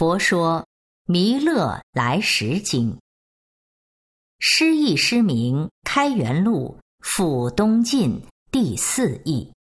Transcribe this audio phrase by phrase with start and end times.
[0.00, 0.60] 佛说
[1.04, 2.90] 《弥勒来时经》，
[4.38, 8.18] 诗意诗名《开元录》附东晋
[8.50, 9.52] 第四义。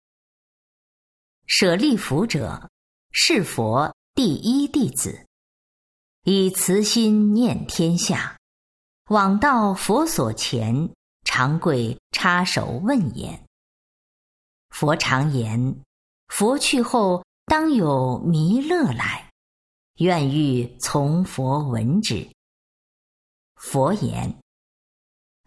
[1.49, 2.71] 舍利弗者，
[3.11, 5.27] 是佛第一弟子，
[6.23, 8.39] 以慈心念天下，
[9.11, 10.89] 往到佛所前，
[11.25, 13.45] 常跪插手问言。
[14.71, 15.83] 佛常言：
[16.29, 19.28] 佛去后，当有弥勒来。
[19.99, 22.29] 愿欲从佛闻之。
[23.57, 24.33] 佛言：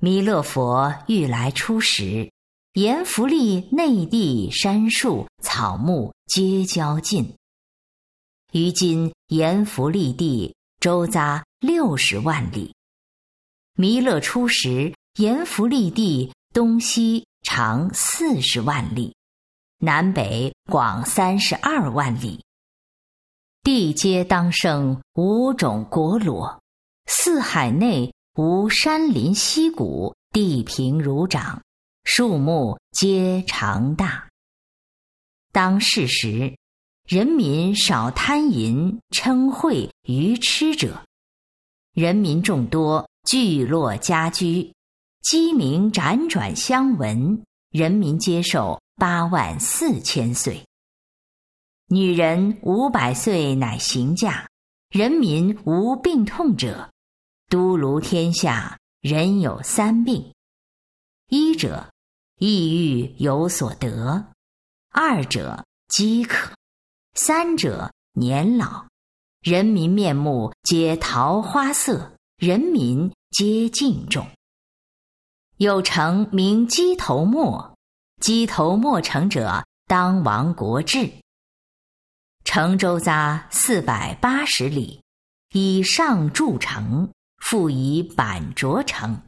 [0.02, 2.30] 弥勒佛欲来初时，
[2.74, 7.34] 阎浮利内地山树草木皆交尽。
[8.52, 12.76] 于今阎浮利地周匝六十万里。
[13.78, 19.16] 弥勒初时，阎浮利地东西长四十万里，
[19.78, 22.44] 南北广三十二万里。
[23.64, 26.60] 地皆当生五种国罗，
[27.06, 31.62] 四海内无山林溪谷，地平如掌，
[32.04, 34.28] 树木皆长大。
[35.52, 36.56] 当世时，
[37.08, 41.06] 人民少贪淫嗔恚愚痴者，
[41.94, 44.74] 人民众多，聚落家居，
[45.22, 50.66] 鸡鸣辗转相闻，人民接受八万四千岁。
[51.94, 54.48] 女人五百岁乃行嫁，
[54.92, 56.90] 人民无病痛者，
[57.50, 60.32] 都卢天下人有三病：
[61.28, 61.92] 一者
[62.38, 64.24] 抑郁有所得；
[64.92, 66.54] 二者饥渴；
[67.14, 68.86] 三者年老。
[69.42, 74.26] 人民面目皆桃花色，人民皆敬重。
[75.58, 77.76] 有成名鸡头末，
[78.22, 81.12] 鸡头末成者，当亡国志。
[82.44, 85.02] 城周匝四百八十里，
[85.54, 89.22] 以上筑城，复以板着城，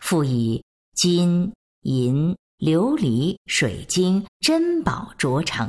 [0.00, 0.62] 复以
[0.94, 5.68] 金银琉璃水晶珍宝着城。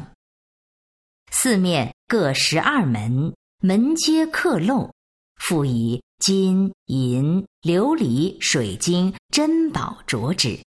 [1.32, 4.92] 四面各十二门，门皆刻镂，
[5.38, 10.60] 复以金银琉璃水晶珍宝着之。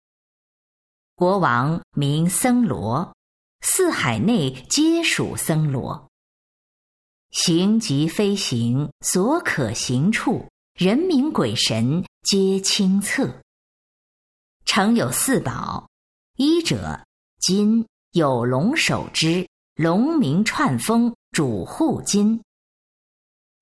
[1.14, 3.12] 国王名僧罗。
[3.62, 6.08] 四海内皆属僧罗。
[7.30, 13.40] 行即飞行，所可行处，人民鬼神皆清测。
[14.64, 15.88] 城有四宝：
[16.36, 17.04] 一者
[17.38, 22.42] 金，有龙首之，龙名串风，主护金。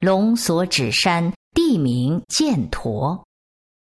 [0.00, 3.26] 龙所指山，地名犍陀。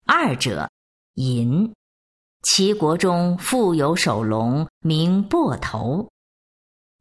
[0.06, 0.70] 二者
[1.16, 1.74] 银。
[2.44, 6.10] 齐国中复有首龙，名擘头；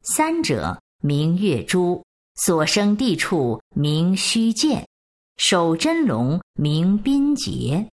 [0.03, 2.01] 三者名月珠，
[2.35, 4.85] 所生地处名虚见；
[5.35, 7.89] 守真龙名宾节；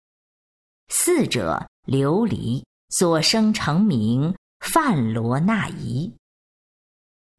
[0.89, 6.11] 四者琉璃，所生成名梵罗那夷。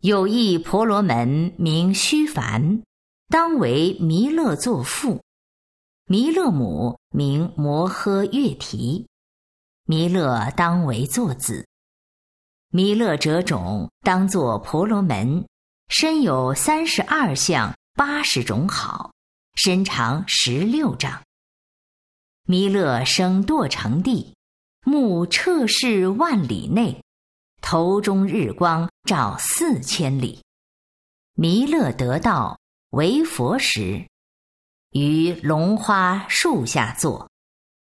[0.02, 2.84] 有一婆罗门名须凡，
[3.30, 5.20] 当为弥勒作父；
[6.06, 9.08] 弥勒母名摩诃月提。
[9.88, 11.68] 弥勒当为作子，
[12.76, 15.48] 弥勒者种当作婆罗门，
[15.88, 19.14] 身有三十二相八十种好，
[19.54, 21.24] 身长十六丈。
[22.44, 24.36] 弥勒生堕成地，
[24.84, 27.02] 目彻视万里内，
[27.62, 30.44] 头中日光照四千里。
[31.34, 32.60] 弥勒得道
[32.90, 34.06] 为佛时，
[34.92, 37.30] 于龙花树下坐，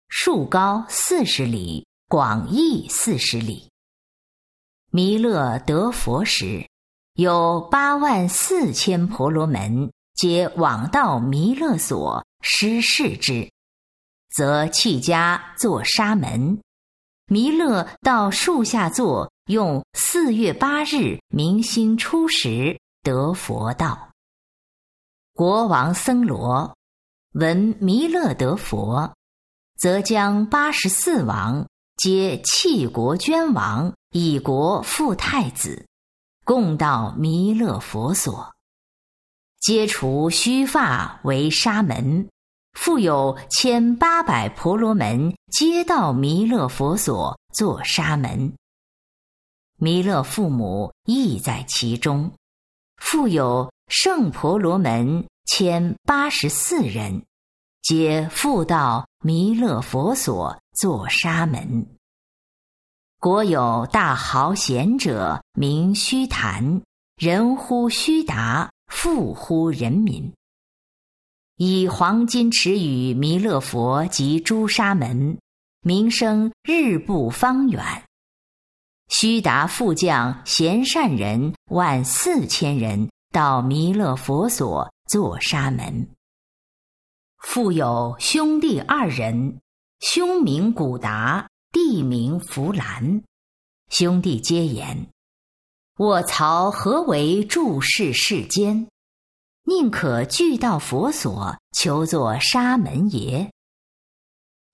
[0.09, 1.87] 树高四十里。
[2.09, 3.69] 广义四十里。
[4.91, 6.67] 弥勒得佛时，
[7.13, 13.51] 有八万四千婆罗门，皆往到弥勒所施事之，
[14.31, 16.59] 则弃家作沙门。
[17.27, 24.09] 弥勒到树下坐，用四月八日明星初时得佛道。
[25.35, 26.75] 国王僧罗
[27.35, 29.13] 闻弥勒得佛，
[29.77, 31.67] 则将八十四王。
[31.99, 35.87] 皆弃国捐王，以国复太子，
[36.45, 38.55] 共到弥勒佛所。
[39.61, 42.29] 皆除须发为沙门，
[42.73, 48.55] 复有千八百婆罗门，皆到弥勒佛所做沙门。
[49.77, 52.33] 弥勒父母亦在其中，
[52.97, 57.25] 复有圣婆罗门千八十四人，
[57.83, 60.59] 皆复到弥勒佛所。
[60.79, 61.98] 作沙门，
[63.21, 66.81] 国有大豪贤者，名须谈，
[67.17, 70.33] 人呼须达，富乎人民。
[71.57, 75.37] 以黄金持与弥勒佛及朱砂门，
[75.81, 77.83] 名声日不方远。
[79.09, 86.09] 须达副将贤善人万四千人到弥勒佛所做沙门。
[87.39, 89.59] 复有兄弟二人，
[89.99, 93.23] 兄名古达，弟名弗兰。
[93.89, 95.09] 兄弟皆言
[95.99, 98.89] ：“我曹何为注视世间？
[99.65, 103.53] 宁可俱到佛所求作沙门耶？”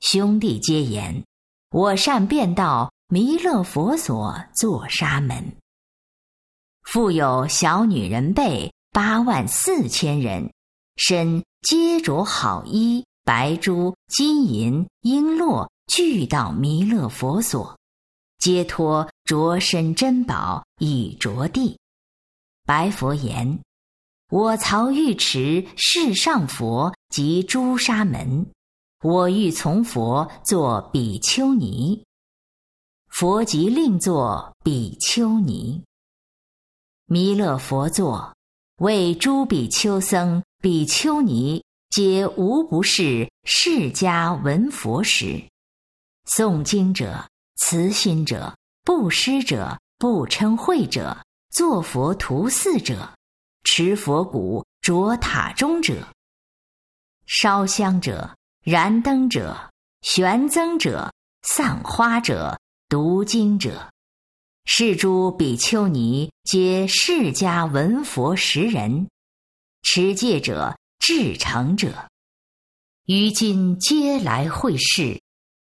[0.01, 1.25] 兄弟皆言
[1.71, 5.57] ：“我善便道。”弥勒佛所作沙门，
[6.83, 10.51] 复有小女人辈八万四千人，
[10.97, 17.79] 身皆着好衣，白珠、金银、璎珞俱到弥勒佛所，
[18.39, 21.79] 皆托着身珍宝以着地。
[22.67, 23.61] 白佛言
[24.31, 28.47] ：“我曹欲持世上佛及诸沙门，
[29.03, 32.03] 我欲从佛作比丘尼。”
[33.09, 35.81] 佛即令作比丘尼，
[37.07, 38.35] 弥勒佛作，
[38.79, 45.41] 为诸比丘僧、比丘尼，皆无不是释迦闻佛时，
[46.27, 51.17] 诵经者、慈心者、布施者、不称会者、
[51.51, 53.15] 作佛图寺者、
[53.63, 56.09] 持佛骨着塔中者、
[57.27, 59.71] 烧香者、燃灯者、
[60.03, 61.13] 悬增者、
[61.43, 62.59] 散花者。
[62.87, 63.91] 读经者，
[64.67, 69.09] 是诸比丘尼皆释迦闻佛识人；
[69.83, 72.09] 持戒者、至诚者，
[73.07, 75.21] 于今皆来会试，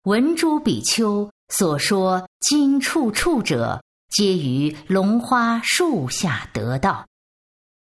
[0.04, 7.06] 文诸比丘所说经处处者，皆于龙花树下得道。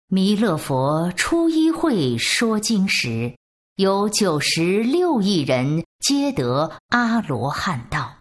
[0.08, 3.36] 弥勒佛初一会说经时，
[3.78, 8.18] 有九十六亿人皆得阿罗汉道。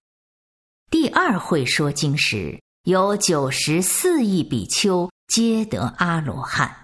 [0.90, 6.74] 第二会说经时，有九十四亿比丘皆得阿罗汉。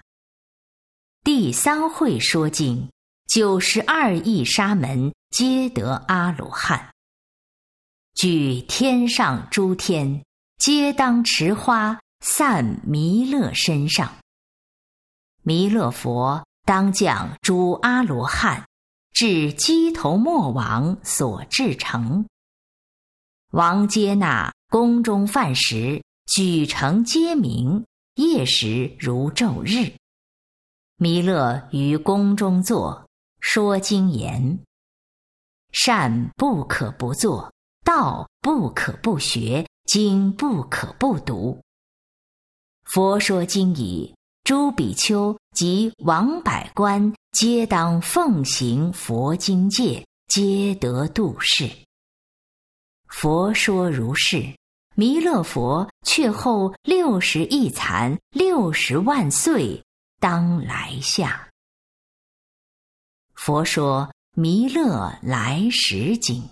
[1.24, 2.90] 第三会说经，
[3.26, 6.90] 九十二亿沙门皆得阿罗汉。
[8.16, 10.24] 举天上诸天，
[10.56, 14.10] 皆当持花散弥勒身上。
[15.42, 18.66] 弥勒佛当降诸阿罗汉，
[19.12, 22.26] 至鸡头末王所至成。
[23.52, 27.84] 王接纳宫中饭食，举城皆明。
[28.14, 29.92] 夜时如昼日。
[30.96, 33.06] 弥勒于宫中坐，
[33.40, 34.58] 说经言：
[35.70, 37.52] 善不可不做，
[37.86, 41.62] 道不可不学，经不可不读。
[42.82, 44.12] 佛说经已，
[44.42, 51.70] 诸比丘及王百官，皆当奉行佛经戒，皆得度世。
[53.06, 54.52] 佛说如是，
[54.96, 59.80] 弥勒佛却后六十亿残六十万岁，
[60.18, 61.48] 当来下。
[63.34, 66.42] 佛说弥勒来时经。